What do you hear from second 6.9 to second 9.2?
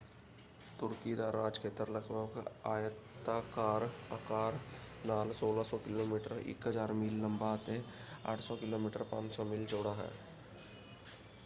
ਮੀਲ ਲੰਬਾ ਅਤੇ 800 ਕਿਲੋਮੀਟਰ